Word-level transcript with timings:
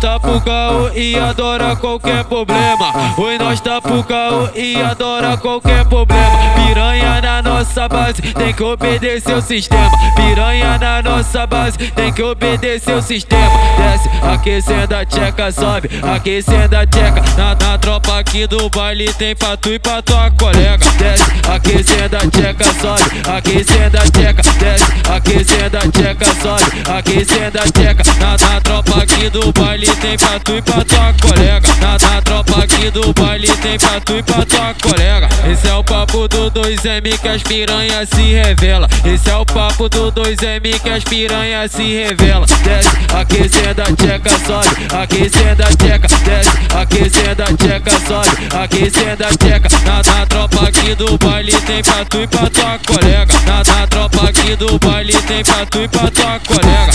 tá 0.00 0.18
pro 0.18 0.40
caô 0.40 0.90
e 0.94 1.18
adora 1.18 1.76
qualquer 1.76 2.24
problema. 2.24 2.92
Oi, 3.18 3.38
nós 3.38 3.60
tá 3.60 3.80
pro 3.80 4.02
caô 4.04 4.48
e 4.54 4.80
adora 4.80 5.36
qualquer 5.36 5.84
problema. 5.86 6.36
Piranha 6.54 7.20
na 7.20 7.42
nossa 7.42 7.88
base, 7.88 8.20
tem 8.22 8.52
que 8.52 8.62
obedecer 8.62 9.34
o 9.34 9.40
sistema. 9.40 9.90
Piranha 10.14 10.78
na 10.78 11.02
nossa 11.02 11.46
base, 11.46 11.78
tem 11.92 12.12
que 12.12 12.22
obedecer 12.22 12.94
o 12.94 13.02
sistema. 13.02 13.50
Desce, 13.76 14.08
aquecendo 14.22 14.94
a 14.94 15.04
tcheca, 15.04 15.52
sobe, 15.52 15.90
aquecendo 16.02 16.76
a 16.76 16.86
tcheca. 16.86 17.22
Na, 17.36 17.54
na 17.54 17.78
tropa 17.78 18.05
aqui 18.36 18.46
do 18.46 18.68
baile 18.68 19.10
tem 19.14 19.34
pra 19.34 19.56
tu 19.56 19.70
e 19.70 19.78
pra 19.78 20.02
tua 20.02 20.30
colega. 20.32 20.86
Desce, 20.98 21.24
aquecendo 21.48 22.16
a 22.16 22.20
tcheca, 22.20 22.64
sobe, 22.80 23.02
aquecendo 23.30 23.96
a 23.96 24.10
tcheca. 24.10 24.42
Desce, 24.58 24.84
aquecendo 25.10 25.76
a 25.76 25.80
tcheca, 25.80 26.26
sobe, 26.42 26.82
aquecendo 26.98 27.58
a 27.58 27.72
tcheca. 27.72 28.02
Na, 28.20 28.36
na 28.36 28.60
tropa 28.60 29.02
aqui 29.02 29.30
do 29.30 29.52
baile 29.52 29.86
tem 29.86 30.18
pra 30.18 30.38
tu 30.40 30.52
e 30.52 30.62
pra 30.62 30.84
tua 30.84 31.14
colega. 31.14 31.68
Na, 31.80 31.92
na 31.92 32.22
tropa 32.22 32.64
aqui 32.64 32.90
do 32.90 33.12
baile 33.14 33.48
tem 33.62 33.78
pra 33.78 34.00
tu 34.00 34.12
e 34.18 34.22
pra 34.22 34.44
tua 34.44 34.74
colega. 34.82 35.28
Esse 35.50 35.68
é 35.68 35.74
o 35.74 35.82
papo 35.82 36.28
do 36.28 36.50
2M 36.50 37.18
que 37.18 37.28
as 37.28 37.42
piranhas 37.42 38.08
se 38.10 38.34
revela. 38.34 38.88
Esse 39.04 39.30
é 39.30 39.36
o 39.36 39.46
papo 39.46 39.88
do 39.88 40.12
2M 40.12 40.78
que 40.80 40.90
as 40.90 41.04
piranhas 41.04 41.72
se 41.72 41.82
revela. 41.82 42.46
Desce, 42.46 42.90
aquecendo 43.14 43.80
a 43.80 43.96
tcheca, 43.96 44.30
sobe, 44.46 44.86
aquecendo 44.94 45.62
a 45.62 45.66
tcheca. 45.68 46.08
Desce, 46.24 46.50
aquecendo 46.74 47.42
a 47.42 47.46
tcheca, 47.46 47.90
sobe, 48.06 48.25
aquecendo 48.62 49.24
a 49.24 49.28
tcheca. 49.28 49.68
Na, 49.84 50.02
na 50.02 50.26
tropa 50.26 50.68
aqui 50.68 50.94
do 50.94 51.18
baile 51.18 51.52
tem 51.62 51.82
pra 51.82 52.04
tu 52.04 52.18
e 52.18 52.26
pra 52.26 52.50
tua 52.50 52.78
colega. 52.86 53.34
Na, 53.46 53.62
na 53.64 53.86
tropa 53.86 54.28
aqui 54.28 54.56
do 54.56 54.78
baile 54.78 55.14
tem 55.22 55.42
pra 55.42 55.66
tu 55.66 55.78
e 55.80 55.88
pra 55.88 56.10
tua 56.10 56.40
colega. 56.40 56.92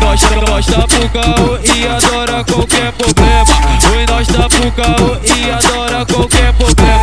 Nós, 0.00 0.20
nós 0.48 0.66
tá 0.66 0.86
pro 0.86 1.08
caô 1.10 1.58
e 1.62 1.86
adora 1.86 2.44
qualquer 2.44 2.92
problema. 2.92 3.44
Oi, 3.92 4.06
nós 4.08 4.26
tá 4.26 4.48
pro 4.48 4.72
caô 4.72 5.16
e 5.22 5.50
adora 5.50 6.06
qualquer 6.06 6.52
problema. 6.54 6.97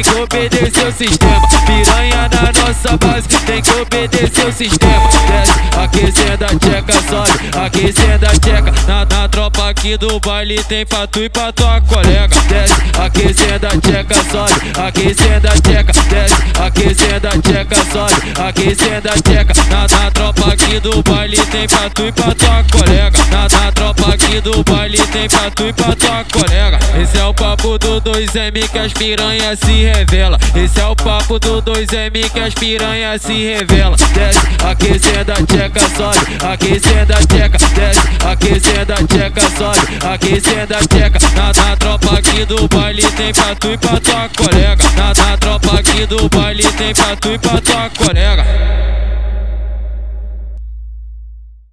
Tem 0.00 0.02
que 0.02 0.18
obedecer 0.18 0.86
o 0.86 0.92
sistema. 0.92 1.48
Piranha 1.66 2.28
na 2.28 2.60
nossa 2.60 2.96
base, 2.96 3.28
tem 3.28 3.60
que 3.60 3.70
obedecer 3.70 4.46
o 4.46 4.52
sistema. 4.52 5.08
Desce, 5.28 5.52
aquecendo 5.78 6.44
a 6.44 6.48
tcheca, 6.48 6.92
sobe, 7.08 7.50
aquecendo 7.64 8.26
a 8.26 8.30
tcheca. 8.30 8.72
Na, 8.86 9.04
na 9.04 9.28
tropa 9.28 9.68
aqui 9.68 9.98
do 9.98 10.18
baile 10.20 10.62
tem 10.64 10.86
pra 10.86 11.06
tu 11.06 11.20
e 11.20 11.28
pra 11.28 11.52
tua 11.52 11.80
colega. 11.82 12.34
Desce, 12.48 12.74
aquecendo 12.98 13.66
a 13.66 13.70
tcheca, 13.70 14.14
sobe, 14.30 14.72
aquecendo 14.86 15.48
a 15.48 15.52
tcheca. 15.52 15.92
Desce, 16.08 16.39
aquecendo 16.60 17.28
a 17.28 17.30
tcheca, 17.30 17.76
sobe, 17.92 18.32
aquecendo 18.38 19.08
a 19.08 19.12
tcheca. 19.12 19.52
Na, 19.70 19.86
na 19.88 20.10
tropa 20.10 20.52
aqui 20.52 20.78
do 20.80 21.02
baile 21.02 21.38
tem 21.46 21.66
pra 21.66 21.90
tu 21.90 22.06
e 22.06 22.12
pra 22.12 22.34
tua 22.34 22.64
colega. 22.70 23.18
Na, 23.30 23.48
na 23.48 23.72
tropa 23.72 24.14
aqui 24.14 24.40
do 24.40 24.62
baile 24.64 24.98
tem 25.08 25.28
pra 25.28 25.50
tu 25.50 25.66
e 25.66 25.72
pra 25.72 25.96
tua 25.96 26.24
colega. 26.32 26.78
Esse 27.00 27.18
é 27.18 27.24
o 27.24 27.34
papo 27.34 27.78
do 27.78 28.00
2M 28.00 28.68
que 28.68 28.78
as 28.78 28.92
piranhas 28.92 29.58
se 29.58 29.84
revela. 29.84 30.38
Esse 30.54 30.80
é 30.80 30.86
o 30.86 30.96
papo 30.96 31.38
do 31.38 31.62
2M 31.62 32.30
que 32.30 32.40
as 32.40 32.54
piranhas 32.54 33.22
se 33.22 33.32
revela. 33.32 33.96
Desce, 33.96 34.46
aquecendo 34.80 35.32
a 35.32 35.34
tcheca, 35.34 35.80
sobe, 35.96 36.38
aquecendo 36.42 37.12
a 37.12 37.26
tcheca. 37.26 37.58
Desce, 37.74 38.00
aquecendo 38.24 38.92
a 38.92 38.96
tcheca, 39.06 39.40
sobe, 39.56 39.98
aquecendo 40.02 40.74
a 40.74 40.78
tcheca. 40.78 41.18
Na, 41.34 41.52
na 41.52 41.76
tropa 41.76 42.18
aqui 42.18 42.44
do 42.46 42.68
baile 42.68 43.02
tem 43.12 43.32
pra 43.32 43.54
tu 43.54 43.68
e 43.68 43.78
pra 43.78 44.00
tua 44.00 44.28
colega. 44.36 44.84
Na, 44.96 45.12
na 45.12 45.36
tropa 45.36 45.78
aqui 45.78 46.06
do 46.06 46.28
baile 46.30 46.64
tem 46.72 46.94
pra 46.94 47.16
tu 47.16 47.28
e 47.32 47.38
pra 47.38 47.60
tua 47.60 47.90
colega. 47.90 48.69